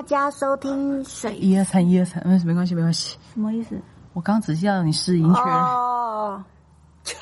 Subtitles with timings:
[0.00, 3.18] 大家收听水一二三，一二三，嗯，没关系，没关系。
[3.34, 3.78] 什么意思？
[4.14, 5.52] 我刚刚只是要你试音确认。
[5.54, 6.42] 哦，
[7.04, 7.16] 切！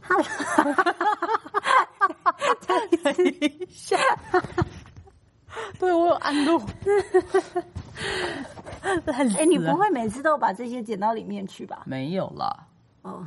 [0.00, 0.14] 哈
[2.64, 3.96] 等一下，
[5.80, 6.62] 对我有按录。
[9.36, 11.82] 哎，你不会每次都把这些剪到里面去吧？
[11.86, 12.68] 没有啦。
[13.02, 13.26] 哦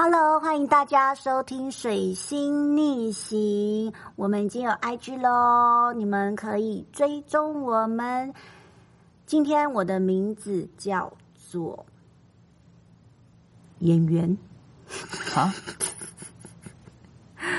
[0.00, 8.32] ，Hello，欢迎大家收听《水星逆行》，我们已经有 IG 喽，你们可以追踪我们。
[9.26, 11.84] 今天我的名字叫做
[13.80, 14.38] 演员，
[15.34, 15.52] 啊，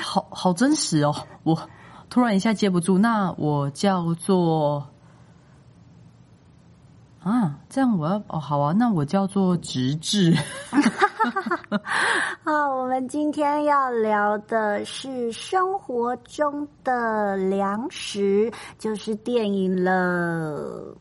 [0.02, 1.14] 好好真实哦！
[1.44, 1.68] 我
[2.10, 2.98] 突然一下接不住。
[2.98, 4.88] 那我叫做
[7.22, 10.34] 啊，这样我要哦，好啊，那我叫做直至。
[12.44, 20.96] 好，我们今天要聊的是生活中的粮食，就是电影了。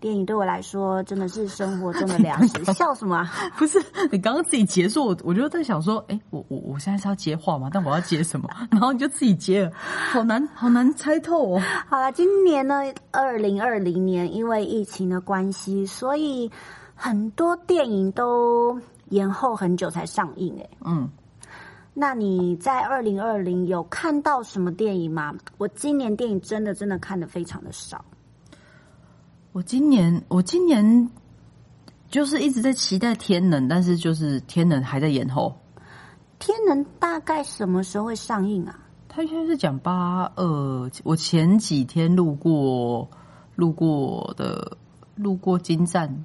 [0.00, 2.62] 电影对我来说真的是生活中的粮食。
[2.74, 3.32] 笑什么、啊？
[3.56, 7.70] 不是你刚刚自己结束，我我就在想说，哎、我我我现在是要接话吗？
[7.72, 8.46] 但我要接什么？
[8.70, 11.62] 然后你就自己接了，好难好难猜透哦。
[11.88, 16.50] 好了，今年呢，二零二零年因为疫情的关系，所以
[16.94, 18.78] 很多电影都
[19.14, 20.54] 延后很久才上映。
[20.58, 21.08] 哎，嗯，
[21.94, 25.32] 那你在二零二零有看到什么电影吗？
[25.56, 28.04] 我今年电影真的真的看的非常的少。
[29.52, 31.08] 我今年我今年
[32.10, 35.56] 就是一直在期待《天能》，但是就是《天能》还在延后。
[36.40, 38.78] 天能大概什么时候会上映啊？
[39.08, 43.08] 他应该是讲八二，我前几天路过
[43.54, 44.76] 路过的
[45.14, 46.24] 路过金站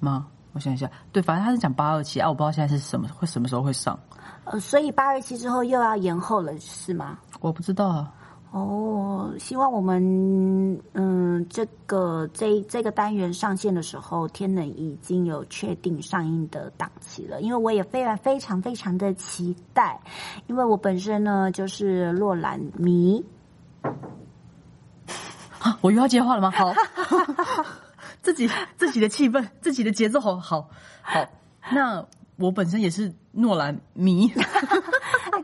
[0.00, 0.26] 吗？
[0.54, 3.98] 我想一下，对，反正他是讲八二七啊，我不知道现在是什么会什么时候会上，
[4.44, 7.18] 呃，所以八二七之后又要延后了，是吗？
[7.40, 8.12] 我不知道啊。
[8.52, 17.40] 哦，希望我们嗯，这个这这个单元上线的时候，天冷已经有确定上映的档期了。
[17.40, 20.00] 因为我也非常非常非常的期待，
[20.46, 23.24] 因为我本身呢就是洛兰迷。
[25.58, 26.52] 啊，我又要接话了吗？
[26.52, 26.72] 好，
[28.24, 30.68] 自己 自己的气氛，自己的节奏，好好
[31.02, 31.24] 好。
[31.70, 32.04] 那
[32.36, 34.32] 我本身也是诺兰迷。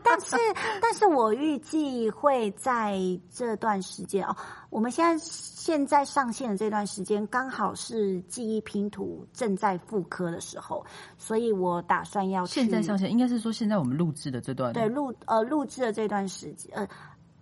[0.03, 0.35] 但是，
[0.81, 2.97] 但是我预计会在
[3.33, 4.35] 这段时间哦，
[4.69, 10.85] 我们现在现在上线的这段时间，刚好是记忆拼图正在复刻的时候，
[11.17, 16.87] 所以我打算要去现在上线，应该是说现在我们录制的这段，对录呃录制的这段时间，呃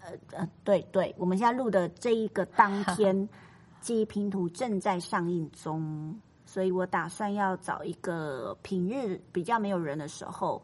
[0.01, 3.27] 呃呃，对对，我们现在录的这一个当天，
[3.81, 10.61] 记忆拼图正在上映中，所以我打算要找一个平日比较没有人的时候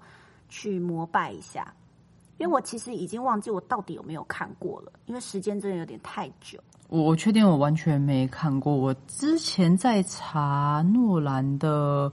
[0.50, 1.74] 去膜拜一下。
[2.38, 6.60] 因为我其实已经忘记我到底有没有看过了，因为时间真的有点太久。
[6.90, 8.76] 我我确定我完全没看过。
[8.76, 12.12] 我之前在查诺兰的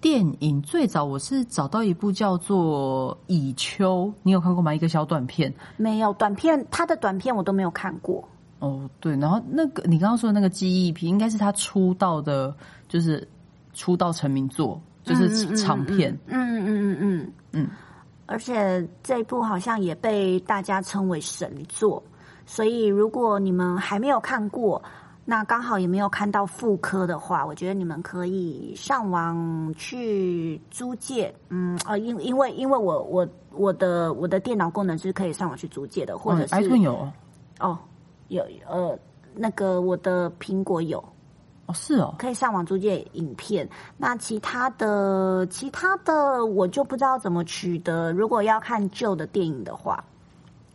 [0.00, 4.72] 电影，最早我是找到一部叫做《蚁丘》，你有看过吗？
[4.72, 5.52] 一个小短片。
[5.76, 8.28] 没有短片，他的短片我都没有看过。
[8.60, 12.54] 哦，对，然后那个你刚刚说的那个记忆片，应该是他出道的，
[12.88, 13.26] 就是
[13.74, 16.12] 出道成名作，就是长片。
[16.26, 17.68] 嗯嗯嗯嗯嗯嗯。
[18.26, 22.02] 而且这一部好像也被大家称为神作，
[22.44, 24.82] 所以如果你们还没有看过，
[25.24, 31.34] 那刚好也没有看到复刻的话，我觉得你们可以上网去租借。
[31.48, 37.08] 嗯，呃，因因为因为我我我的我的电脑功能是可以上网去租借的，或者是 iPhone 有
[37.60, 37.78] 哦，
[38.28, 38.98] 有呃
[39.34, 41.02] 那个我的苹果有。
[41.66, 43.68] 哦，是哦，可以上网租借影片。
[43.98, 48.10] 那其他的，其他的我就不知道怎么取得。
[48.12, 50.02] 如果要看旧的电影的话，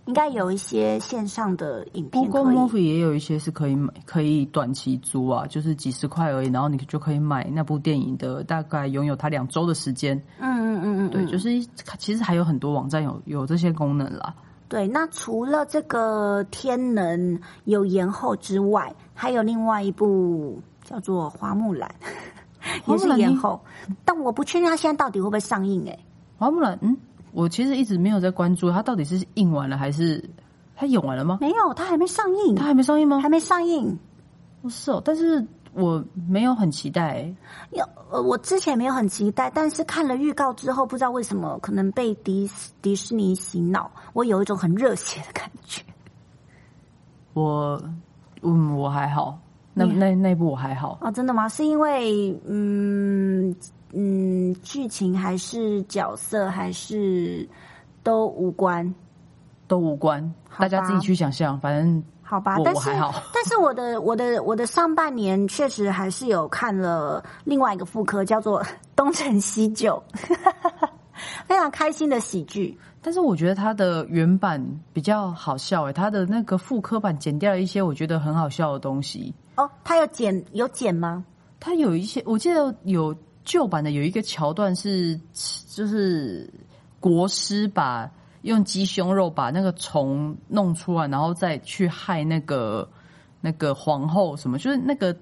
[0.06, 2.24] 应该有一些线上的影片。
[2.24, 10.16] Google Movie 也有一些是可以买，可以短期租啊，就是几十块而已，然后你就可以买那部电影的大概拥有它两周的时间。
[10.38, 11.50] 嗯嗯嗯嗯，对，就是
[11.98, 14.32] 其实还有很多网站有有这些功能啦。
[14.74, 20.60] 对，那除了这个《天能》有延后之外，还有另外一部。
[20.84, 21.90] 叫做《花木兰》，
[22.92, 23.62] 也是延后，
[24.04, 25.88] 但我不确定它现在到底会不会上映。
[25.88, 25.98] 哎，
[26.38, 26.98] 花木兰，嗯，
[27.32, 30.30] 我其实一直没有在关注它到底是映完了还是
[30.76, 31.38] 它演完了吗？
[31.40, 33.22] 没有，它还没上映，它还没上映吗？
[33.22, 33.98] 还没上映。
[34.62, 37.26] 不，是哦，但是我没有很期待。
[37.72, 42.50] 有，呃，我之前没有很期待，但是看了预告之后，不知道为什么，可能被迪
[42.82, 45.82] 迪士尼洗脑，我有一种很热血的感觉。
[47.34, 47.82] 我，
[48.42, 49.40] 嗯，我还好。
[49.76, 51.50] 那那那部我还好哦，真的吗？
[51.50, 53.56] 是因为嗯
[53.92, 57.50] 嗯，剧情还是角色还是
[58.04, 58.94] 都无关，
[59.68, 61.60] 都无关，大家自己去想象。
[61.60, 68.64] 反正好吧，但是我还好 但是我的我的我的上半年确实还是有看了另外一个副科，叫做
[68.96, 70.02] 《东成西就》，
[71.46, 72.76] 非常开心的喜剧。
[73.04, 79.34] 但是我觉得它的原版比较好笑诶，它的那个副科版剪掉了一些我觉得很好笑的东西。
[79.56, 81.24] 哦，它有剪有剪吗？
[81.60, 83.16] 它有一些，我记得有
[83.46, 85.20] 旧版的有一个桥段是，
[85.70, 86.50] 就是
[87.00, 88.10] 国师把
[88.44, 92.88] 用鸡胸肉把那个虫弄出来，然后再去害那个
[93.42, 95.14] 那个皇后什么，就是那个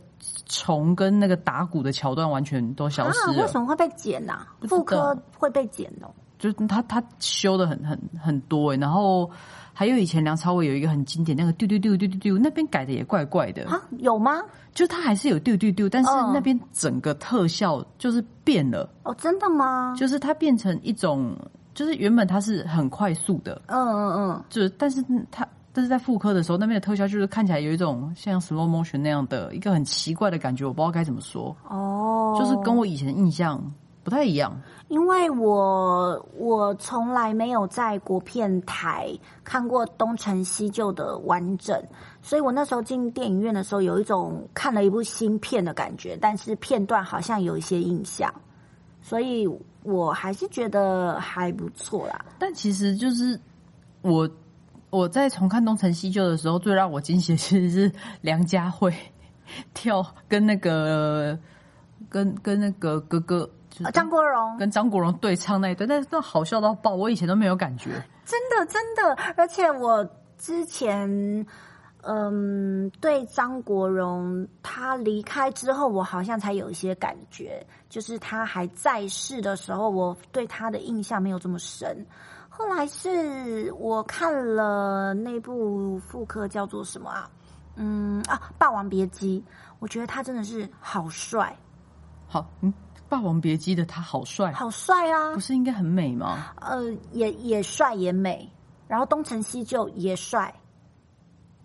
[0.46, 3.48] 虫跟那个打鼓的桥段完全都消失啊，为。
[3.48, 6.12] 什么会被剪呐、不知道妇科会被剪哦。
[6.38, 9.30] 就是他他修的很很很多诶，然后
[9.74, 14.42] 还有以前梁朝伟有一个很经典那个丢丢丢丢丢丢，那边改的也怪怪的，啊，有吗？
[14.74, 18.90] 就他还是有丢丢丢，但是嗯那边整个特效就是变了。
[19.04, 19.94] 哦，真的吗？
[19.96, 21.38] 就是它变成一种，
[21.74, 33.62] 就是原本它是很快速的，嗯嗯嗯，就是但是它但是在复刻的时候，那边的特效就是看起来有一种像 slow motion 那样的一个很奇怪的感觉，我不知道该怎么说，哦，就是跟我以前的印象
[34.04, 34.54] 不太一样。
[34.90, 39.08] 因为我我从来没有在国片台
[39.46, 41.82] 看过东成西就的完整，
[42.22, 48.30] 所以我那时候进电影院的时候有一种看了一部新片的感觉，但是片段好像有一些印象，
[49.02, 49.48] 所以
[49.84, 52.24] 我还是觉得还不错啦。
[52.40, 53.40] 但其实就是
[54.02, 54.30] 我
[54.90, 58.94] 我在重看《东成西就》的时候，最让我惊喜的其实是梁家辉
[59.74, 61.38] 跳跟那个
[62.10, 63.50] 跟跟那个哥哥。
[63.94, 67.90] 张国荣跟张国荣对唱那一段，但是那好笑到爆，我以前都没有感觉。
[68.26, 70.08] 真的真的，而且我
[70.38, 71.46] 之前。
[72.04, 82.06] 嗯，对张国荣他离开之后，我好像才有一些感觉，就是他还在世的时候，我对他的印象没有这么深。
[82.50, 87.30] 后来是我看了那部复刻叫做什么啊？
[87.76, 89.40] 嗯啊，《霸王别姬》，
[89.80, 91.56] 我觉得他真的是好帅，
[92.28, 92.72] 好，嗯，
[93.08, 95.40] 《霸王别姬》的他好帅，好帅啊不！
[95.40, 96.54] 是应该很美吗？
[96.60, 98.48] 呃，也也帅也美，
[98.88, 100.54] 然后东成西就也帅。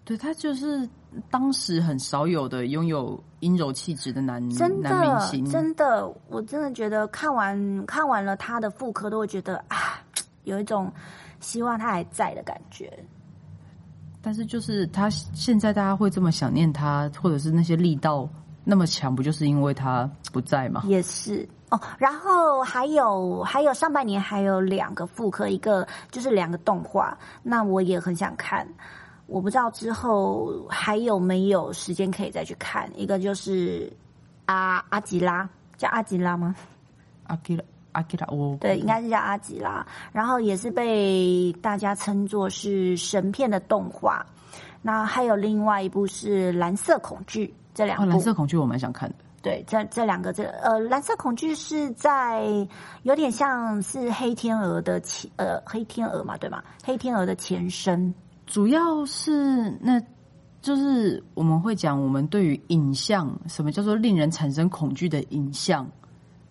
[0.07, 0.89] 对他就是
[1.29, 10.01] 当时很少有的拥有阴柔气质的男真男明的，星，真的，我真的觉得看完看完了他的复刻，都会觉得啊，
[10.45, 10.93] 有一种
[11.41, 12.97] 希望他还在的感觉。
[14.23, 18.29] 但是就是他现在大家会这么想念他，或者是那些力道
[18.63, 20.85] 那么强，不就是因为他不在吗？
[20.87, 28.65] 也是哦，然后还有还有上半年还有两个复刻，一个就是两个动画，那我也很想看。
[29.27, 32.89] 我不知道之后还有没有时间可以再去看。
[32.95, 33.93] 一个就是
[34.45, 36.55] 阿阿吉拉，叫阿吉拉吗？
[37.25, 39.85] 阿吉拉，阿吉拉，我对，应该是叫阿吉拉。
[40.13, 44.25] 然后也是被大家称作是神片的动画。
[44.81, 48.11] 那还有另外一部是《蓝色恐惧》，这两哦，部。
[48.11, 49.17] 蓝色恐惧我蛮想看的。
[49.43, 52.47] 对，这这两个这呃，蓝色恐惧是在
[53.03, 56.63] 有点像是黑天鹅的前呃黑天鹅嘛，对吗？
[56.85, 58.15] 黑天鹅的前身。
[58.47, 60.01] 主要是那，
[60.63, 65.87] 就是我们会讲我们对于影像，什么叫做令人产生恐惧的影像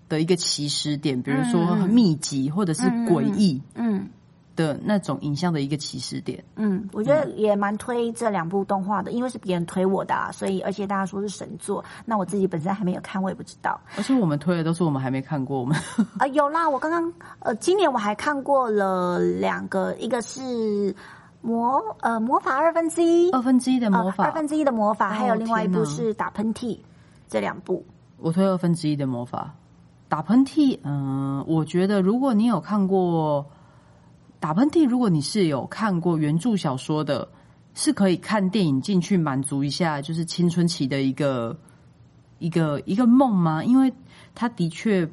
[0.08, 4.08] 的一个起始点，比如说嗯密集或者是诡异嗯
[4.56, 6.44] 的那种影像的一个起始点。
[6.56, 13.80] 嗯，我觉得也蛮推这两部动画的，因为是别人推我的、啊，所以而且大家说是神作，那我自己本身还没有看，我也不知道。
[13.98, 15.78] 而且我们推的都是我们还没看过，我们
[16.20, 20.96] 啊、有啦，我刚刚呃，今年我还看过了两个，一个是
[21.46, 26.80] 魔呃魔法二分之一，二分之一的魔法，呃二分之一的魔法，哦还有另外一部是打喷嚏，
[27.28, 27.86] 这两部。
[28.18, 29.54] 我推二分之一的魔法。
[30.08, 33.46] 打喷嚏，嗯、我觉得如果你有看过
[34.40, 37.28] 打喷嚏，如果你是有看过原著小说的，
[37.74, 41.56] 是可以看电影进去满足一下，就是青春期的一个
[42.40, 43.64] 一个一个梦吗？
[43.64, 43.92] 因为
[44.34, 45.08] 他的确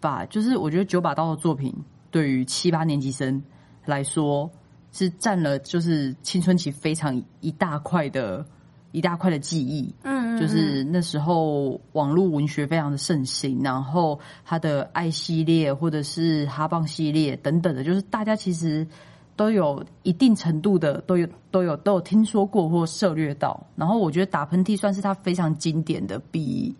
[0.00, 1.74] 把，就是我觉得九把刀的作品
[2.10, 3.42] 对于七八年级生
[3.84, 4.50] 来说
[4.98, 8.44] 是占了就是青春期非常一大块的
[8.90, 9.94] 一大块的记忆。
[10.02, 18.86] 嗯就是那时候网络文学非常的盛行，然后他的爱系列或者是哈棒系列等等的，就是大家其实
[19.34, 23.66] 都有一定程度的都有都有都有听说过或涉略到。
[23.74, 26.74] 然后我觉得打喷嚏算是他非常经典的，比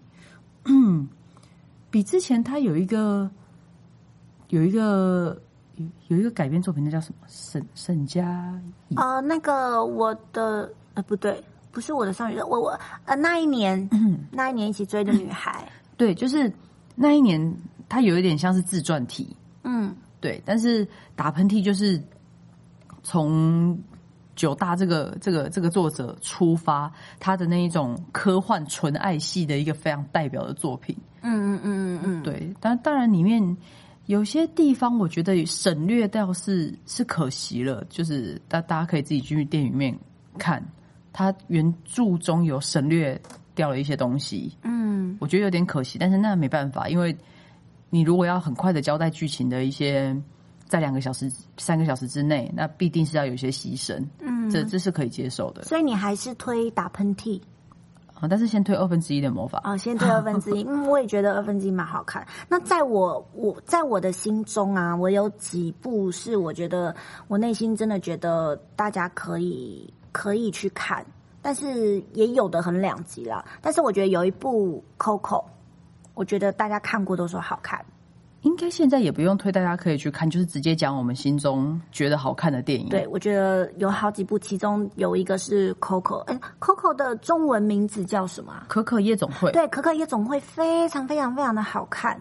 [0.64, 1.08] 嗯
[1.90, 3.28] 比之前他有一个
[4.50, 5.40] 有一个
[5.78, 7.26] 有有一个改编作品，那叫什么？
[7.28, 8.52] 沈沈佳
[8.88, 8.96] 宜。
[8.96, 13.88] 呃，那个我的呃不对，不是我的少女，我我呃那一年、
[14.30, 15.66] 那一年一起追的女孩，
[15.96, 16.52] 对，就是
[16.94, 17.56] 那一年
[17.88, 19.94] 她有一点像是自传体，嗯。
[20.20, 22.02] 对，但是打喷嚏就是
[23.04, 23.78] 从
[24.34, 30.96] 九大这个这个这个作者出发，他的那一种科幻纯爱系的一个非常代表的作品。
[31.20, 33.56] 嗯嗯嗯嗯嗯，对，但当然里面
[34.08, 39.96] 有些地方我觉得省略掉是是可惜了，就是大大家可以自己进去电影院
[40.38, 40.62] 看，
[41.12, 43.20] 它原著中有省略
[43.54, 45.14] 掉了一些东西，嗯。
[45.20, 47.14] 我觉得有点可惜，但是那没办法，因为
[47.90, 50.16] 你如果要很快的交代剧情的一些，
[50.66, 55.64] 在两个小时、三个小时之内，那必定是要有一些牺牲，嗯，这这是可以接受的。
[55.64, 57.38] 所以你还是推打喷嚏
[58.20, 58.28] 啊。
[58.28, 60.64] 但是先推二分之一的魔法，哦，先推二分之一。
[60.68, 62.26] 嗯，我也觉得二分之一蛮好看。
[62.48, 66.94] 那在我我在我的心中啊，我有几部是我觉得
[67.28, 71.04] 我内心真的觉得大家可以可以去看，
[71.40, 73.44] 但是也有的很两极啦。
[73.60, 75.44] 但是我觉得有一部 Coco，
[76.14, 77.84] 我觉得大家看过都说好看。
[78.42, 82.88] 应该现在也不用推，大家可以去看，就是直接讲我们心中觉得好看的电影。
[82.88, 86.18] 对，我觉得有好几部，其中有一个是 Coco。
[86.20, 88.64] 哎，Coco 的中文名字叫什么啊？
[88.68, 92.20] 可可夜总会，对，可可夜总会非常非常非常的好看。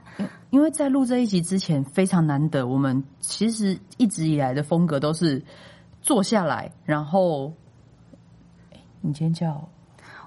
[0.50, 5.44] 因为在录这一集之前非常难得，我们其实一直以来的风格都是
[6.02, 7.54] 坐下来，然后，
[9.02, 9.70] 你今天叫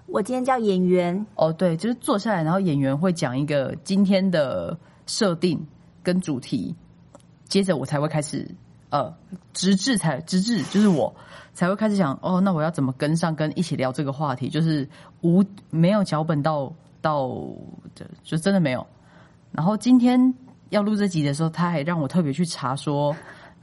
[0.07, 5.67] 我今天叫演员，哦，对，就是坐下来，然后演员会讲一个今天的设定
[6.03, 6.75] 跟主题，
[7.49, 8.49] 接着我才会开始
[8.91, 9.15] 呃，
[9.53, 11.15] 直至才直至就是我
[11.55, 14.89] 才会开始想哦，那我要怎么跟上跟一起聊这个话题，就是
[15.21, 17.29] 无没有脚本到到
[17.95, 18.87] 就就真的没有。
[19.53, 20.35] 然后今天
[20.71, 23.17] 要录这集的时候，他还让我特别去查说，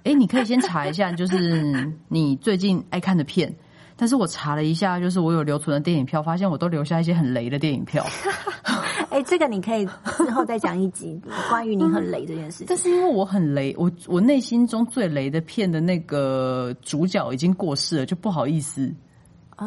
[0.03, 3.53] 哎，你可以先查一下，就是你最近爱看的片。
[4.00, 8.06] 但是我查了一下，就是我有留存的电影票，发现我都留下一些很雷的电影票。
[9.10, 9.86] 哎，这个你可以
[10.18, 12.68] 之后再讲一集 关于你很雷这件事情。
[12.68, 18.94] 但是因为我很雷，我我内心中最雷的片的那个主角已经过世了，就不好意思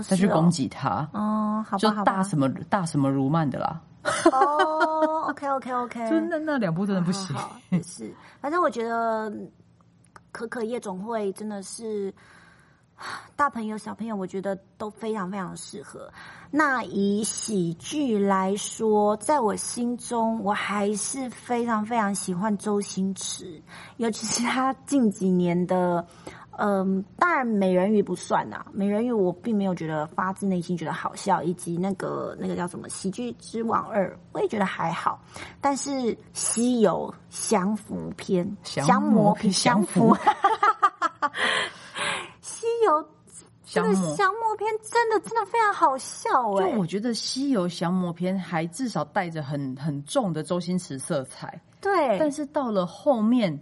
[0.07, 1.09] 再去攻击他。
[1.13, 2.23] 哦，好就大。
[2.23, 3.81] 什么大什么如曼的啦，
[4.33, 7.35] 哦，OK OK OK，就那那两部真的不行。
[7.71, 9.33] 也是，反正我觉得
[10.33, 12.13] 可可夜总会真的是
[13.37, 16.13] 大朋友小朋友，我觉得都非常非常适合。
[16.51, 23.63] 那以喜剧来说，在我心中，我还是非常非常喜欢周星驰，
[23.97, 26.07] 尤其是他近几年的。
[26.63, 35.19] 嗯，当然美人鱼不算呐、美人鱼我并没有觉得发自内心觉得好笑，以及那个那个叫什么《喜剧之王二》，我也觉得还好。
[35.59, 35.91] 但是
[36.35, 38.47] 《西游降伏篇》
[38.85, 40.21] 降魔魔篇 降降伏伏，西
[42.85, 43.09] 游
[43.65, 53.57] 这个降魔篇真的真的非常好笑哎、就我觉得《西游降魔篇》还至少带着很很重的周星驰色彩，对，但是到了后面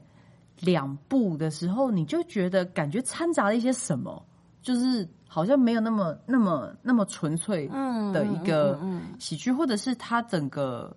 [0.61, 4.25] 两部的时候，你就觉得感觉掺杂了一些什么，
[4.63, 9.15] 就是好像没有那么那么那么纯粹嗯的一个嗯嗯。
[9.19, 10.97] 喜剧，或者是它整个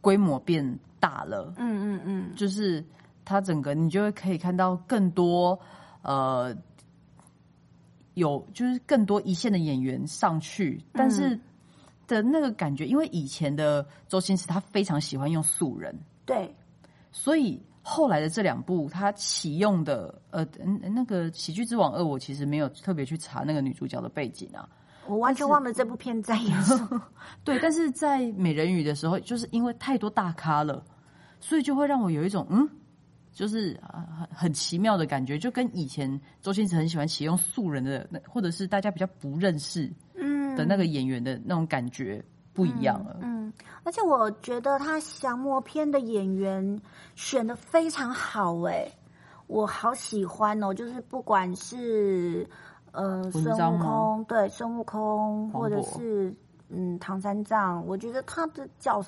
[0.00, 2.34] 规模变大了，嗯嗯嗯。
[2.34, 2.84] 就是
[3.24, 5.56] 它整个你就会可以看到更多
[6.02, 6.52] 呃
[8.14, 11.38] 有就是更多一线的演员上去，但是
[12.06, 15.94] 的那个感觉，因为以前的周星驰他非常喜欢用素人，
[16.24, 16.54] 对，
[17.12, 24.68] 所以后来的这两部他启用的呃嗯那个《喜剧之王二》，我其实没有特别去查那个女主角的背景啊。
[25.06, 27.02] 我完全忘了这部片在演什么。
[27.44, 30.82] 对，但是在美人鱼的时候，就是因为太多大咖了，
[31.40, 32.66] 所以就会让我有一种嗯，
[33.34, 40.56] 就是呃很很奇妙的感觉，就跟以前周星驰很喜欢启用素人的，那或者是大家比较不认识嗯。
[40.56, 43.18] 的那个演员的那种感觉不一样了。
[43.22, 46.80] 嗯，而且我觉得他降魔篇的演员
[47.16, 48.88] 选的非常好哎、
[49.48, 52.48] 我好喜欢哦，就是不管是
[52.92, 56.32] 呃孙悟空，对孙悟空，或者是
[56.68, 59.04] 嗯唐三藏，我觉得他的角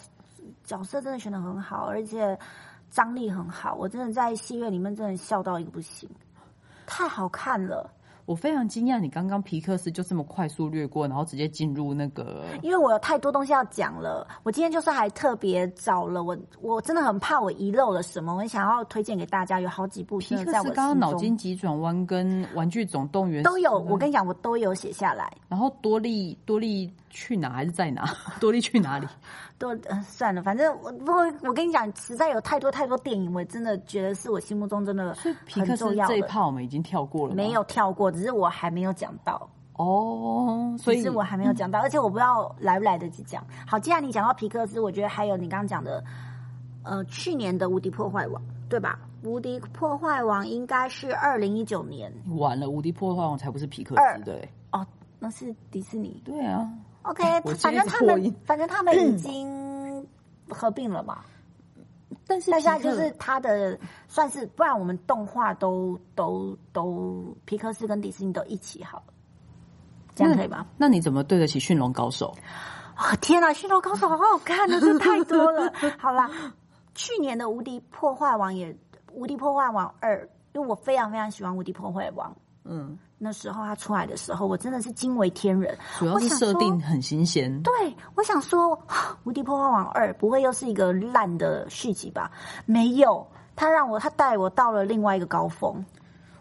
[0.64, 2.36] 角色真的选的很好，而且
[2.90, 6.08] 张力很好，我真的在戏院里面真的笑到一个不行，
[6.86, 7.90] 太好看了。
[8.24, 23.78] 我非常惊讶，你刚刚皮克斯就这么快速略过，然后直接进入那个因为我有太多东西要讲了，我今天就是还特别找了我，我真的很怕我遗漏了什么，我想要推荐给大家，有好几部皮克斯刚刚脑筋急转弯跟玩具总动员都有。
[23.78, 25.32] 我跟你讲，我都有写下来。
[25.46, 28.04] 然后多利多利去哪还是在哪？
[28.38, 29.06] 多利去哪里？
[29.58, 35.16] 多、呃、算了，反正我不过我跟你讲，实在有太多太多电影，我真的觉得是我心目中真的
[35.50, 36.12] 很重要的。
[36.12, 43.42] 这一趴我们已经跳过了，没有跳过，只是我还没有讲到，哦，所以我还没有讲到，而且我不知道来不来得及讲。
[43.66, 46.04] 好，既然你讲到皮克斯，我觉得还有你刚刚讲的，
[46.82, 48.98] 呃去年的《无敌破坏王》，对吧？
[49.28, 54.48] 《无敌破坏王》应该是二零一九年完了，《无敌破坏王》才不是皮克斯的、欸。
[54.72, 54.86] 哦，
[55.18, 56.20] 那是迪士尼。
[56.24, 56.70] 对啊，
[57.06, 60.06] OK，反正他们反正他们已经
[60.48, 61.18] 合并了嘛。
[62.28, 69.14] 但是但是就是他的算是，不然我们动画都都都皮克斯跟迪士尼都一起好了，
[70.14, 70.66] 这样可以吗？
[70.76, 72.34] 那你怎么对得起驯龙高手？
[72.96, 75.72] 哦、天哪，《驯龙高手》好好看的，这太多了。
[75.98, 76.30] 好啦，
[76.94, 78.72] 去年的《无敌破坏王》也
[79.12, 82.30] 《无敌破坏王二》，因为我非常非常喜欢《无敌破坏王》，
[82.64, 85.76] 嗯，那时候他出来的时候，我真的是惊为天人。
[85.98, 87.62] 主要是设定很新鲜。
[87.62, 87.72] 对，
[88.14, 88.76] 我想说，
[89.24, 92.30] 《无敌破坏王二》不会又是一个烂的续集吧？
[92.66, 95.84] 没有，他让我，他带我到了另外一个高峰。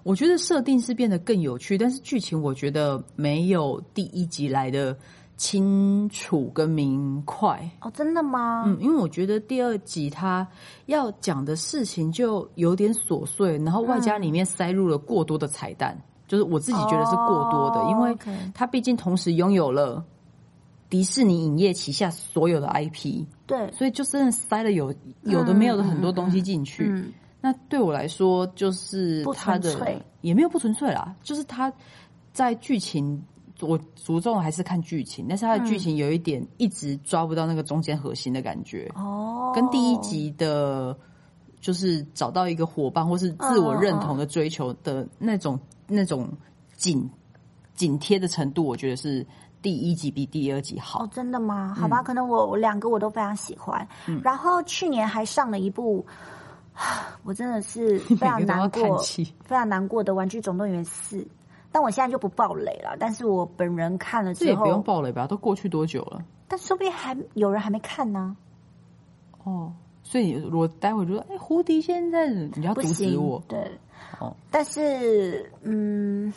[0.03, 4.95] 我觉得设定是变得更有趣，但是剧情我觉得没有第一集来的
[5.35, 7.67] 清楚跟明快。
[7.81, 8.65] 哦，真的吗？
[8.67, 10.47] 嗯，因为我觉得第二集他
[10.85, 18.17] 要讲的事情就有点琐碎，然后外加里面塞入了过多的彩蛋，就是我自己觉得是过多的，哦因为
[18.53, 20.03] 它毕竟同时拥有了
[20.89, 26.87] 迪士尼影业旗下所有的 IP，对，所以就真的塞了有有的没有的很多东西进去。
[26.87, 30.01] 嗯，那对我来说，就是不它的纯粹。
[30.21, 31.71] 也没有不纯粹啦，就是它
[32.33, 33.23] 在剧情，
[33.61, 40.97] 我着重还是看剧情，但是它的剧情有一点一直抓不到那个中间核心的感觉，哦，跟第一集的，
[41.61, 46.29] 就是找到一个伙伴或是自我认同的追求的那种、那种
[46.75, 47.09] 紧
[47.73, 49.25] 紧贴的程度，我觉得是
[49.61, 51.09] 第一集比第二集好哦，。
[51.11, 51.73] 真的吗？
[51.77, 53.87] 嗯好吧，可能我我两个我都非常喜欢。
[54.23, 56.05] 然后去年还上了一部，
[57.23, 58.97] 我真的是 非常难过
[59.43, 61.17] 非常难过的《玩具总动员四》。
[61.71, 65.27] 但我现在就不爆雷了，但是我本人看了之这也不用后，爆雷吧？
[65.27, 66.23] 都过去多久了？
[66.47, 68.37] 但说不定还有人还没看呢。
[69.43, 73.69] 哦，所以如果待会就说，哎，胡迪现在你要阻止我，对，
[74.19, 76.33] 哦，但是嗯，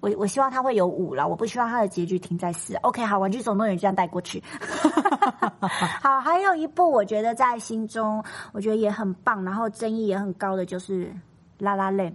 [0.00, 2.74] 我我希望他会有五了，我不希望他的结局停在四。
[2.76, 4.42] OK，好，《玩具总动员》就这样带过去。
[6.02, 11.06] 好，还有一部我觉得在心中，我觉得也很棒，然后争议也很高的就是
[11.58, 12.12] 《拉拉链》。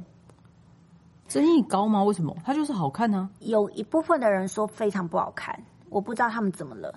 [1.28, 2.04] 争议高吗？
[2.04, 2.36] 为什么？
[2.46, 5.58] 它就是好看呢、有一部分的人说非常不好看，
[5.90, 6.94] 我不知道他们怎么了。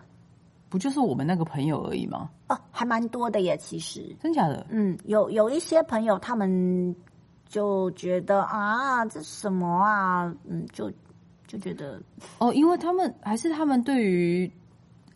[0.69, 2.29] 不就是我们那个朋友而已吗？
[2.49, 4.15] 哦，还蛮多的耶，其实。
[4.21, 4.67] 真假的？
[4.69, 6.95] 嗯，有有一些朋友他们
[7.49, 10.91] 就觉得啊，这什么啊，嗯，就
[11.47, 12.01] 就觉得
[12.39, 14.51] 哦，因为他们还是他们对于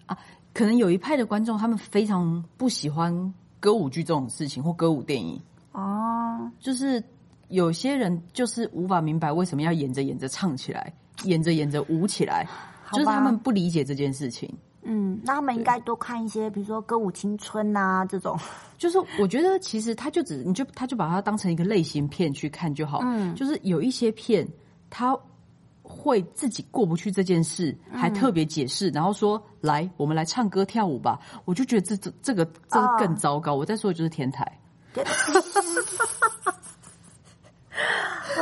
[0.06, 0.16] 啊，
[0.54, 5.40] 可能有一派的观众，他们非常不喜欢歌舞剧这种事情或歌舞电影，
[5.72, 7.02] 哦，就是
[7.48, 10.92] 有些人就是无法明白为什么要演着演着唱起来，
[11.24, 12.46] 演着演着舞起来，
[12.92, 14.52] 就是他们不理解这件事情。
[14.82, 18.38] 嗯，那他们应该多看一些，比如说歌舞青春啊这种。
[18.78, 23.00] 就是我觉得其实他就只你就他就把它当成一个类型片去看就好。
[23.02, 24.48] 嗯就是有一些片
[24.88, 25.14] 他
[25.82, 31.18] 会自己过不去这件事，还特别解释，然后说来我们来唱歌跳舞吧。
[31.44, 33.54] 我就觉得这这这个这哦个更糟糕。
[33.54, 34.58] 我在说的就是天台。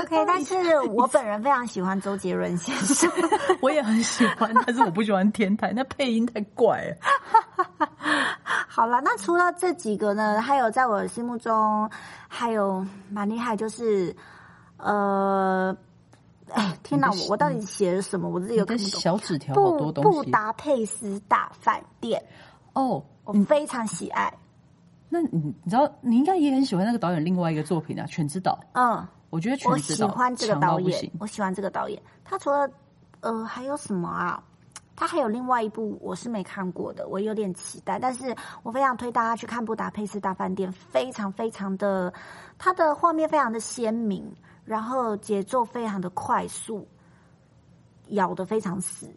[0.09, 3.11] 对 OK， 但是我本人非常喜欢周杰伦先生。
[3.61, 7.89] 我也很喜欢，但是我不喜欢天台，那配音太怪了。
[8.69, 11.91] 好了，那除了这几个呢，还有在我心目中
[12.29, 14.15] 还有蛮厉害，就是
[14.77, 15.77] 呃，
[16.53, 18.29] 哎，天哪，我我到底写了什么？
[18.29, 19.01] 我自己你的都看不懂。
[19.01, 22.23] 小纸条好多布东西布达佩斯大饭店，
[22.73, 23.03] 哦。
[23.25, 24.33] 我非常喜爱。
[25.11, 25.29] 那你
[25.63, 28.59] 你知道，你应该也很喜欢那个导演另外一个作品啊，《全知道》。
[28.73, 32.01] 嗯，我觉得全我喜欢这个导演，我喜欢这个导演。
[32.25, 32.69] 他除了
[33.21, 34.43] 呃还有什么啊？
[34.97, 42.13] 他还有另外一部我是没看过的，我有点期待，但是我非常推大家去看《布达佩斯大饭店》，非常非常的，
[42.59, 44.29] 它的画面非常的鲜明，
[44.65, 46.85] 然后节奏非常的快速，
[48.09, 49.09] 咬得非常死。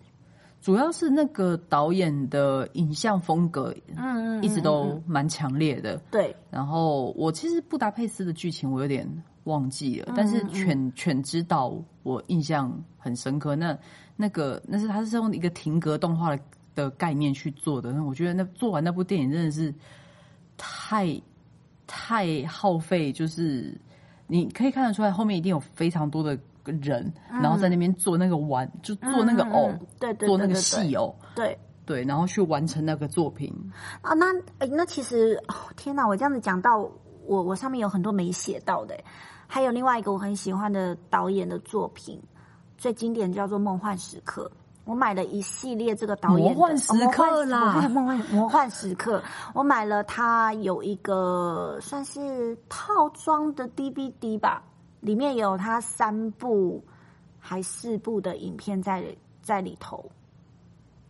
[0.61, 5.97] 主要是那个导演的影像风格，嗯嗯，一直嗯都蛮强烈的。
[6.11, 9.09] 对，然后我其实布达佩斯的剧情我有点
[9.45, 11.73] 忘记嗯了，但是犬犬之岛
[12.03, 13.55] 我印象很深刻。
[13.55, 13.77] 那
[14.15, 16.41] 那个那是他是用一个停格动画的
[16.75, 19.73] 的概念去做的，那我觉得那做完那部电影真的是
[20.57, 21.21] 太
[21.87, 23.75] 太耗费，就是
[24.27, 31.15] 你可以看得出来后面一定有非常多的人，然后在那边做那个玩，就做那个偶，对对做那个戏偶。
[31.35, 31.57] 对。
[31.83, 33.53] 对，然后去完成那个作品。
[34.01, 34.27] 啊，那
[34.59, 36.89] 诶那其实、哦、天哪，我这样子讲到
[37.31, 38.93] 我我上面有很多没写到的，
[39.47, 42.21] 还有另外一个我很喜欢的导演的作品，
[42.77, 44.51] 最经典叫做《梦幻时刻》。
[44.83, 54.61] 我买了一系列这个导演的魔幻时刻哦啦魔幻魔 幻魔幻时刻，我买了它有一个算是套装的 DVD 吧，
[54.99, 56.83] 里面有它三部
[57.39, 59.05] 还四部的影片在
[59.41, 60.03] 在里头，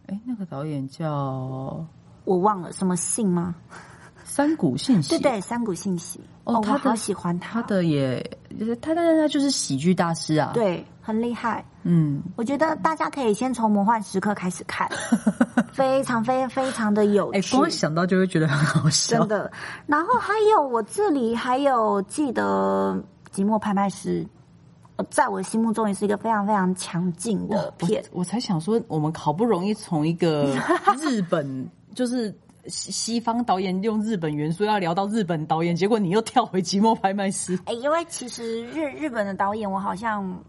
[0.05, 1.83] 哎，那个导演叫
[2.25, 3.55] 我忘了什么姓吗？
[4.31, 6.21] 山谷信息，对对，三股信息。
[6.45, 8.17] 哦他好喜欢他，他的也，
[8.81, 11.63] 他但是他就是喜剧大师啊。，对很厉害。
[11.83, 14.89] 嗯，我觉得大家可以先从魔幻时刻开始看，
[15.73, 17.57] 非常非非常的有哎，趣。
[17.57, 19.27] 光想到就会觉得很好笑真。
[19.27, 19.51] 的。
[19.85, 22.97] 然后还有我这里还有记得
[23.37, 24.23] 《寂寞拍卖师》，
[24.95, 28.01] 呃在我心目中也是一个非常非常强劲的片。
[28.13, 30.55] 我才想说，我们好不容易从一个
[30.97, 32.33] 日本 就是
[32.67, 37.59] 西西方导演用日本元素要聊到日本导演，结果你又跳回寂寞拍卖师。
[37.65, 40.43] 哎，因为其实日日本的导演，我好像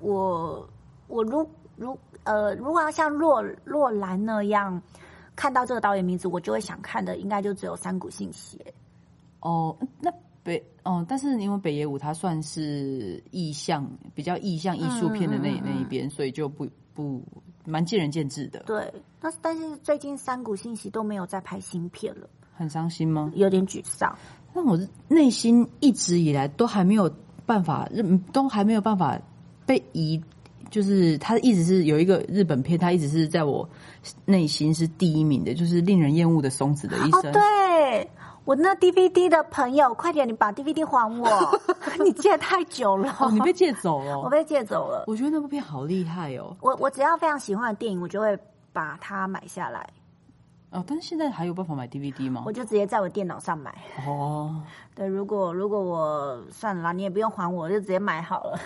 [0.00, 0.68] 我
[1.08, 4.80] 我如如呃，如果要像洛洛兰那样
[5.34, 8.60] 看到这个导演名字，我就会想看的，应该就只有三谷信息。
[9.40, 10.10] 哦，那
[10.42, 17.22] 北哦，但是因为北野武他算是意象比较意象艺术片的那、那一边，所以就不不
[17.66, 18.60] 蛮见仁见智的。
[18.66, 23.30] 对，但是但是最近三股信息都没有再拍新片了，很伤心吗？
[23.34, 24.16] 有点沮丧。
[24.54, 27.12] 那我内心一直以来都还没有
[27.44, 28.02] 办法，日
[28.32, 29.20] 都还没有办法
[29.66, 30.18] 被移，
[30.70, 33.68] 就是他一直是有一个日本片，他一直是在我
[34.24, 37.32] 内心是第一名的，就是令人厌恶的松子的一哦，生。
[37.32, 38.08] 对
[38.46, 41.60] 我那 DVD 的朋友，快点，你把 DVD 还我，
[42.02, 44.30] 你借太久了，哦，你被借走了 我。
[44.30, 45.02] 被借走了。
[45.08, 46.56] 我觉得那部片好厉害哦。
[46.60, 48.38] 我我只要非常喜欢的电影，我就会
[48.72, 49.84] 把它买下来，
[50.70, 52.52] 哦，但是现在还有办法买 DVD 吗我？
[52.52, 53.74] 就直接在我电脑上买。
[54.06, 54.62] 哦，
[54.94, 58.60] 对，如果如果我算了啦，你也不用还我，我就直接买好了。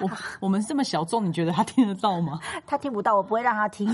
[0.00, 2.38] 我我们这么小众，你觉得他听得到吗？
[2.66, 3.88] 他听不到，我不会让他听。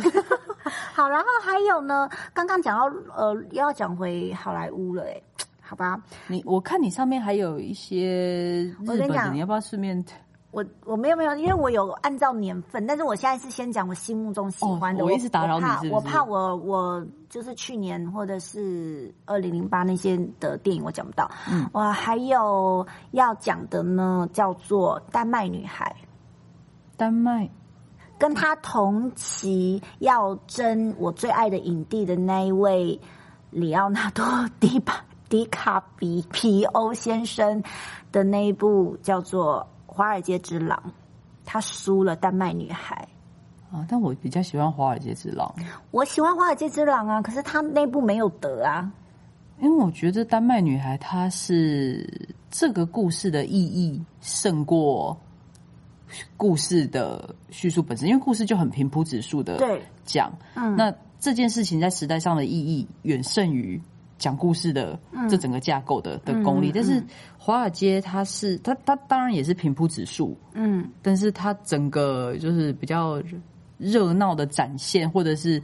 [0.95, 2.85] 好，然后还有呢，刚刚讲到
[3.17, 5.21] 呃，又要讲回好莱坞了，哎，
[5.61, 10.05] 好吧，你我看你上面还有一些日本的，我跟你讲你要不要顺便？
[10.51, 15.03] 我我没有没有，因为我有按照年份，但是我现在是先讲我心目中喜欢的。
[15.03, 21.29] 哦我一直打扰你我怕我我就是去年或者是二零零八那些的电影我讲不到。
[21.51, 25.93] 嗯，我还有要讲的呢，叫做《丹麦女孩》，
[26.97, 27.51] 丹麦
[28.25, 32.99] 跟他同期要争我最爱的影帝的那一位
[33.51, 34.25] 里奥纳多·
[34.59, 37.63] 迪巴迪卡比皮欧先生
[38.11, 39.61] 的那一部叫做
[39.93, 40.83] 《华尔街之狼》，
[41.45, 43.07] 他输了《丹麦女孩》。
[43.77, 45.55] 啊，但我比较喜欢《华尔街之狼》。
[45.91, 48.91] 我喜欢《华尔街之狼》啊，可是他那部没有得啊。
[49.61, 55.15] 因为我觉得《丹麦女孩》她是这个故事的意义胜过
[56.37, 59.83] 故事的叙述本身，因为故事就很平铺直述的对。
[60.05, 60.33] 讲。
[60.55, 60.75] 嗯。
[60.77, 63.81] 那这件事情在时代上的意义远胜于
[64.19, 64.99] 讲故事的
[65.29, 66.71] 这整个架构的、的功力。
[66.71, 67.03] 嗯但是
[67.39, 70.89] 华尔街它是它它当然也是平铺直述，嗯。
[71.03, 73.23] 但是它整个就是比较
[73.79, 75.63] 热闹的展现，或者是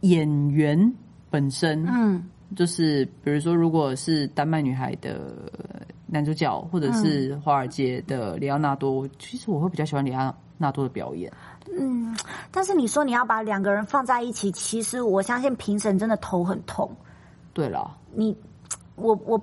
[0.00, 0.92] 演员
[1.30, 2.24] 本身，嗯。
[2.54, 5.34] 就是比如说，如果是丹麦女孩的
[6.06, 11.32] 男主角，或者是华尔街的里奥纳多，其实我会比较喜欢里奥纳多的表演。
[11.78, 12.16] 嗯，
[12.52, 16.88] 但是你说你要把两个人放在一起，其实我相信评审真的头很痛。
[17.52, 18.36] 对了，你，
[18.94, 19.40] 我我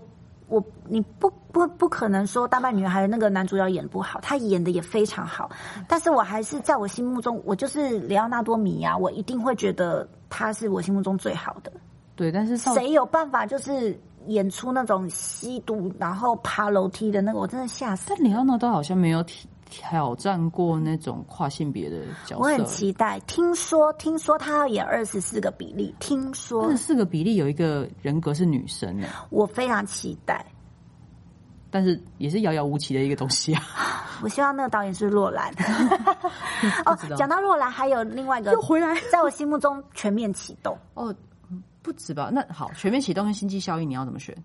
[0.47, 5.52] 我，你不不不可能说《大麦女孩》那个男主角演不好，他演的也非常好，
[5.88, 11.71] 但是我还是在我心目中，我就是里奥纳多迷啊，我一定会觉得他是我心目中最好的。
[12.15, 18.05] 对，但是谁有办法就是演出那种吸毒然后爬楼梯的那个，我真的吓死。
[18.09, 22.63] 但李奥纳多好像没有挑挑战过那种跨性别的角色我很。
[22.65, 30.45] 期待，听说听说他要演二十四个比例，听说这四个比例有一个人格是女生呢，我非常期待。
[31.71, 33.63] 但是也是遥遥无期的一个东西啊。
[34.21, 35.51] 我希望那个导演是洛兰。
[36.86, 41.15] 哦讲到洛兰，还有另外一个又回来在我心目中全面启动，哦，嗯
[41.83, 42.29] 不止吧？
[42.33, 44.35] 那好，全面启动跟星际效应，你要怎么选？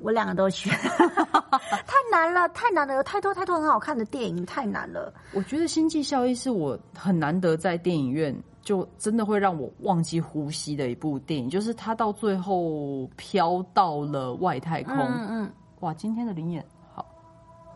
[0.00, 0.70] 我两个都选，
[1.86, 5.12] 太难了，太难了，有太多太多很好看的电影，太难了。
[5.32, 14.94] 我觉得《星际效应》是我很难得在电影院就真的会让我忘记呼吸的一部电影，就是它到最后飘到了外太空。
[14.96, 16.62] 嗯嗯，哇，今天的灵眼
[16.94, 17.06] 好，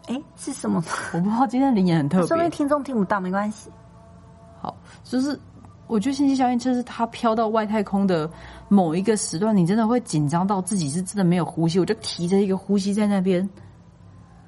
[0.09, 0.83] 哎，是什么？
[1.15, 2.27] 我不知道今天的灵眼很特别。
[2.27, 3.71] 说明听众听不到，没关系。
[4.61, 5.39] 好，就是
[5.89, 8.31] 我觉得《星际效应》就是它飘到外太空的
[8.69, 13.49] 某一个时段，你真的会紧张到自己是真的没有呼吸，我就提着一个呼吸在那边，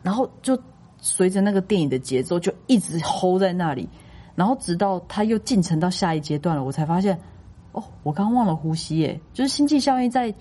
[0.03, 0.57] 然后就
[0.99, 3.89] 随着那个电影的节奏就一直 hold 在那里。
[4.37, 7.19] 然后直到它又进程到下一阶段了，我才发现，
[7.73, 10.33] 哦，我刚刚忘了呼吸耶，就是星际效应在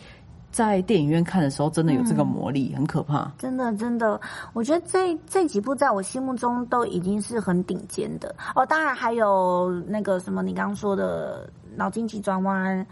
[0.52, 3.32] 在电影院看的时候真的有这个魔力，很可怕。
[3.38, 4.20] 真的，真的，
[4.54, 8.66] 我觉得这这几部在我心目中都已经是很顶尖的哦。
[8.66, 12.86] 当然还有那个什么你刚刚说的脑筋急转弯，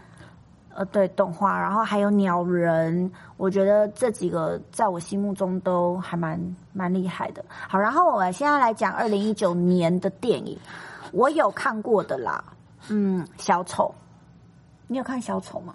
[0.72, 6.40] 呃，对，动画，然后还有鸟人，我觉得这几个在我心目中都还蛮
[6.72, 7.44] 蛮厉害的。
[7.48, 10.56] 好，然后我现在来讲二零一九年的电影，
[11.12, 12.44] 我有看过的啦，
[12.88, 13.92] 嗯，小丑，
[14.86, 15.74] 你有看小丑吗？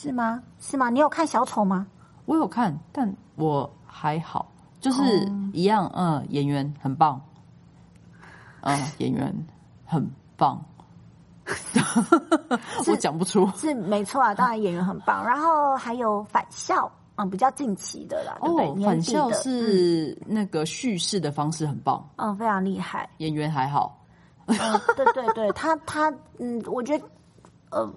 [0.00, 0.42] 是吗？
[0.60, 0.88] 是吗？
[0.88, 1.86] 你有看小丑吗？
[2.24, 7.20] 我有看，但我还好，就是哦一样，嗯，演员很棒，
[8.62, 9.34] 嗯，演员
[9.84, 10.08] 很
[10.38, 10.58] 棒，
[12.86, 13.46] 我讲不出。
[13.56, 18.66] 是没错啊， 当然演员很棒，然后还有返校，嗯，比较近期的啦，对不对？
[18.68, 23.98] 哦，返校，是那个叙事的方式很棒，嗯，非常厉害，演员还好。
[24.46, 24.56] 嗯，
[24.96, 27.04] 对对对，他他嗯，我觉得
[27.70, 27.92] 呃。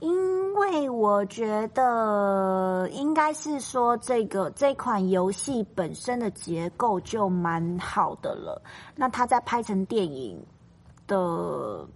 [0.00, 8.62] 因为我觉得应该是说，这个这款游戏本身的结构就蛮好的了。
[8.94, 10.40] 那它在拍成电影
[11.06, 11.86] 的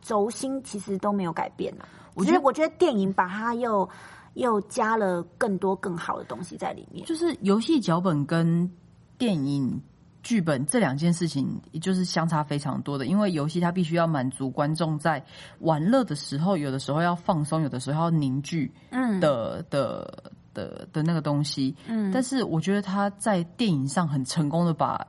[0.00, 1.88] 轴心其实都没有改变啊。
[2.14, 3.88] 我觉得，我觉得电影把它又
[4.34, 7.04] 又加了更多更好的东西在里面。
[7.06, 8.70] 就是游戏脚本跟
[9.18, 9.82] 电影
[10.24, 13.06] 剧本这两件事情，就是相差非常多的。
[13.06, 15.24] 因为游戏它必须要满足观众在
[15.60, 21.76] 玩乐的时候，有的时候要放松，有的时候要凝聚嗯的的的的那个东西。
[21.86, 25.06] 嗯但是我觉得他在电影上很成功的把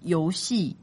[0.00, 0.76] 游戏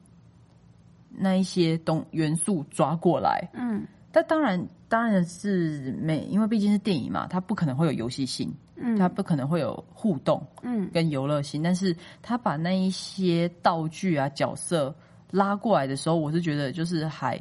[1.09, 3.49] 那一些东元素抓过来。
[3.53, 11.61] 嗯但当然，当然是没，因为毕竟是电影嘛，它不可能会有游戏性，嗯它不可能会有互动嗯跟游乐性。
[11.61, 14.93] 但是他把那一些道具啊、角色
[15.31, 17.39] 拉过来的时候，我是觉得就是还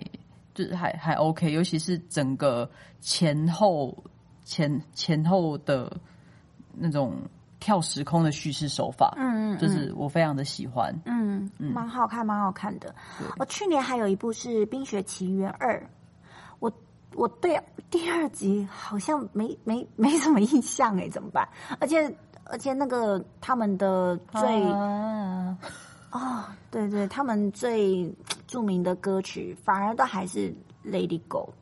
[0.54, 2.68] 就是还还 OK，尤其是整个
[3.00, 3.96] 前后
[4.44, 5.90] 前前后的
[6.74, 7.14] 那种
[7.60, 10.94] 跳时空的叙事手法，嗯嗯，就是我非常的喜欢。
[11.04, 12.94] 嗯，蛮好看，蛮好看的。
[13.38, 15.78] 我去年还有一部是《冰雪奇缘二》，
[17.18, 21.48] 我我对第二集好像没没没什么印象哎，怎么办？
[21.80, 25.58] 而且而且那个他们的最啊
[26.12, 28.10] 哦，对对，他们最
[28.46, 30.48] 著名的歌曲反而都还是
[30.84, 31.52] 《Lady Go》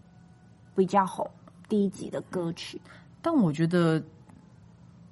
[0.76, 1.28] 比较红，
[1.68, 2.80] 第一集的歌曲。
[3.22, 4.00] 但我觉得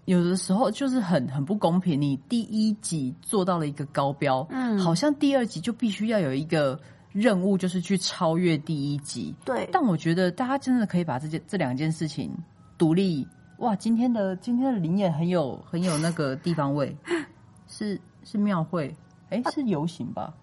[0.05, 2.01] 有的时候就是很很不公平。
[2.01, 6.79] 你第一集做到了一个高标，嗯好像第二集就必须要有一个
[7.15, 9.33] 任务，就是去超越第一集。
[9.45, 12.37] 对，但我觉得大家真的可以把这件这两件事情
[12.77, 13.27] 独立。
[13.59, 16.95] 哇，今天的今天的灵演很有很有那个地方味，
[17.69, 18.93] 是是庙会，
[19.31, 20.35] 哎，是游行吧？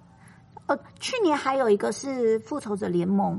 [0.67, 3.37] 呃，去年还有一个是《复仇者联盟》，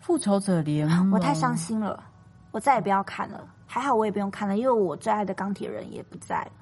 [0.00, 2.02] 复仇者联盟，我太伤心了，
[2.50, 3.46] 我再也不要看了。
[3.66, 6.52] 还好我也不用看了，因为我最爱的钢铁人也不在了。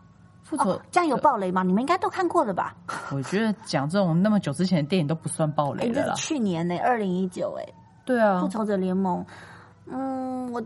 [0.47, 1.65] 复仇、哦，这样有暴雷吗？
[1.65, 2.73] 你们应该都看过了吧？
[3.11, 6.15] 我觉得讲这种那么久之前的电影都不算暴雷了啦。
[6.15, 7.67] 去年呢、二零一九哎，
[8.05, 9.21] 对啊复，仇者联盟》。
[9.91, 10.63] 嗯，我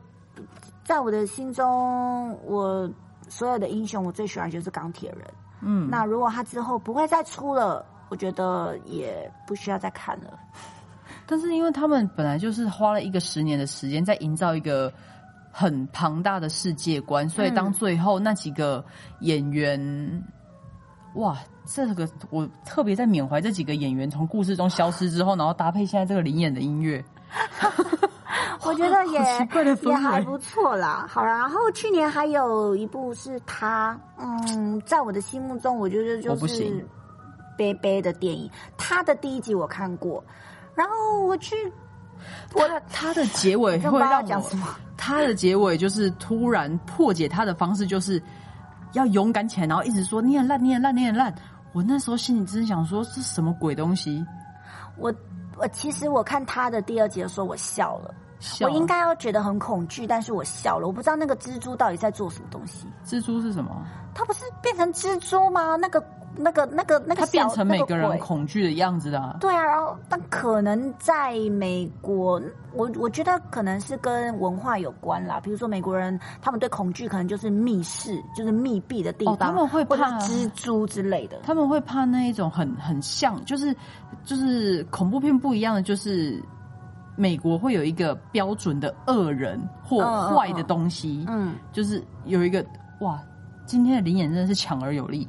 [0.84, 2.90] 在我的心中，我
[3.28, 5.20] 所有的英雄，我最喜欢就是钢铁人。
[5.62, 10.38] 嗯，那如果他之后不会再出了，我觉得也不需要再看了。
[11.26, 14.92] 但是因为他们本来就是花了一个十年的时间在营造一个
[15.60, 18.82] 很庞大的世界观，所以当最后那几个
[19.20, 20.24] 演员，
[21.16, 27.04] 哇，这个我特别在缅怀这几个演员从故事中消失之后，然后搭配现在这个灵演的音乐，
[28.64, 29.20] 我觉得 也
[29.82, 31.06] 也还不错啦。
[31.06, 36.82] 好啦，然后去年还有一部是他，嗯，在我的心目中，我觉得就我不是行
[37.58, 38.50] 悲悲的电影。
[38.78, 40.24] 他的第一集我看过，
[40.74, 41.54] 然后我去，
[42.54, 44.66] 我的它的结尾会让我什么。
[44.96, 48.22] 它的结尾就是突然破解他的方式，就是
[48.92, 51.34] 要勇敢起来，然后一直说你很烂，你很烂，你很烂。
[51.72, 54.24] 我那时候心里真想说，是什么鬼东西？
[54.96, 55.12] 我
[55.56, 58.14] 我其实我看他的第二集的时候，我笑了。
[58.40, 60.86] 笑我应该要觉得很恐惧，但是我笑了。
[60.86, 62.86] 我不知道那个蜘蛛到底在做什么东西。
[63.04, 63.70] 蜘蛛是什么？
[64.14, 65.76] 它不是变成蜘蛛吗？
[65.76, 66.02] 那个、
[66.36, 69.36] 那个、那个、那个它变成每个人恐惧的样子的、啊。
[69.40, 72.40] 对啊，然后但可能在美国，
[72.72, 75.40] 我我觉得可能是跟文化有关啦。
[75.40, 81.40] 比如说美国人，他们对恐惧可能就是密室，就是密闭的地方，哦他们会怕蜘蛛之类的。
[81.42, 83.74] 他们会怕那一种很很像，就是
[84.24, 86.42] 就是恐怖片不一样的，就是
[87.16, 92.64] 美国会有一个标准的恶人或坏的东西，嗯，就是有一个
[93.00, 93.20] 哇，
[93.66, 95.28] 今天的灵眼真的是强而有力，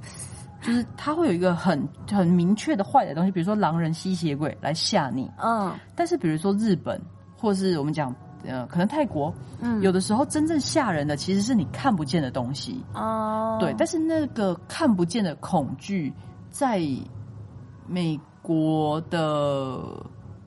[0.62, 5.30] 就是它会有一个很很明确的坏的东西，比如说狼人吸血鬼来吓你。
[5.42, 5.74] 嗯。
[5.96, 7.02] 但是比如说日本，
[7.36, 12.84] 或是我们讲呃，可能泰国，嗯，有的时候真正吓人的其实是你看不见的东西。
[12.94, 16.12] 哦，对，但是那个看不见的恐惧，
[16.50, 16.82] 在
[17.88, 19.80] 美国的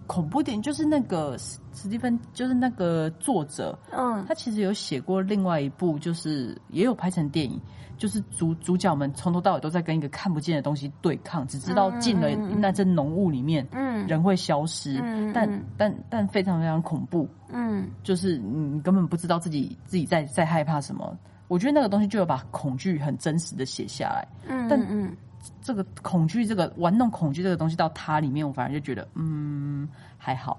[0.06, 4.24] 恐怖电影，就是那个史史蒂芬，就是那个作者，嗯。
[4.26, 7.60] 他其实有写过另外一部，就是也有拍成电影，
[7.96, 14.98] 就是主主角们从头到尾都在跟一个看不见的东西对抗，只知道进了那阵浓雾里面，嗯人会消失，
[15.32, 21.16] 但嗯但但但非常非常恐怖，嗯就是你根本不知道自己自己在在害怕什么。
[21.46, 24.26] 我觉得那个东西就有把恐惧很真实的写下来。
[24.48, 25.14] 嗯，但嗯
[25.60, 30.58] 这个恐惧，这个玩弄恐惧这个东西到它里面，我反而就觉得，嗯，还好。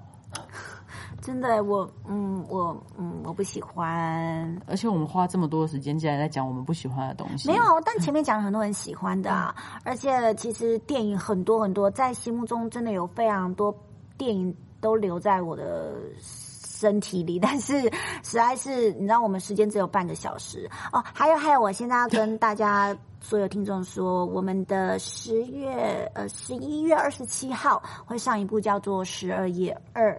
[1.26, 4.56] 真的我嗯我嗯我不喜欢。
[4.64, 13.76] 而且我们花这么多时间，竟然在讲我们不喜欢的东西，没有，但前面讲了很多人喜欢的啊，而且其实电影很多很多，在心目中真的有非常多
[14.16, 17.80] 电影都留在我的身体里，但是
[18.22, 21.02] 实在是你知道，我们时间只有半个小时哦。
[21.12, 30.14] 还有还有，我现在要跟大家所有听众说，我们的十月呃十一月二十七号会上一部叫做《十二夜二》，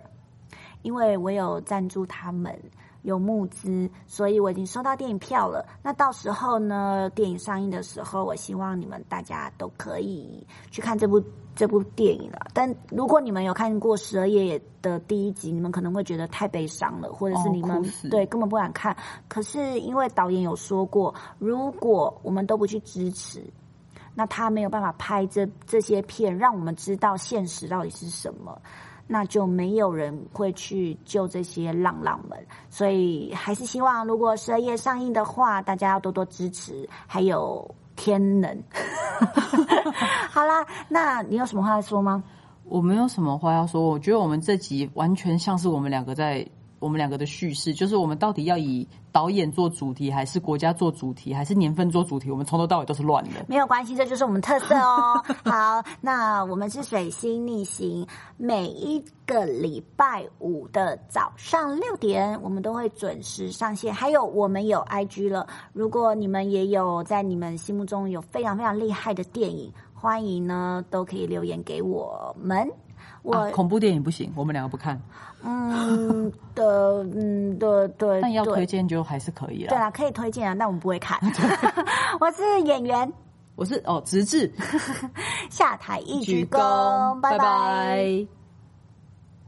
[0.82, 2.58] 因为我有赞助他们。
[3.04, 5.66] 有募资，所以我已经收到电影票了。
[5.82, 11.24] 那到时候呢，电影上映的时候，我希望你们大家都可以去看这部
[11.56, 12.48] 这部电影了。
[12.54, 18.94] 但如果你们有看过《十二夜》的第一集，你们可能会觉得太悲伤了，或者是哦你们、对根本不敢看。
[19.30, 23.42] 可是因为导演有说过，如果我们都不去支持，
[24.16, 28.62] 那他没有办法拍这这些片，让我们知道现实到底是什么。
[29.08, 32.38] 那就没有人会去救这些浪浪们，
[32.70, 36.88] 所以还是希望，如果十二月上映的话，大家要多多支持。
[37.08, 38.64] 还有天能，
[40.30, 42.24] 好啦，那你有什么话要说吗？
[42.66, 43.82] 我没有什么话要说。
[43.82, 46.46] 我觉得我们这集完全像是我们两个在
[46.80, 52.30] 我们两个的叙事，就是我们到底要以导演做主题，还是国家做主题，还是年份做主题？
[52.30, 53.46] 我们从头到尾都是乱的。
[53.48, 55.24] 没有关系，这就是我们特色哦。
[55.44, 58.06] 好，那我们是水星逆行，
[58.38, 63.94] 每一个礼拜五的早上六点，我们都会准时上线。
[63.94, 72.70] 还有，我们有 IG 了，如果你们也有在你们心目中有非常非常厉害的电影，欢迎呢都可以留言给我们。
[73.28, 74.98] 我、啊，恐怖电影不行，我们两个不看，
[75.44, 79.70] 嗯的 嗯的对，但要推荐就还是可以了。
[79.70, 81.20] 对啦，可以推荐啊，但我们不会看。
[82.22, 83.12] 我是演员。
[83.56, 84.50] 我是哦，直至
[85.50, 87.32] 下台一鞠鞠躬，拜。
[87.32, 88.28] 拜拜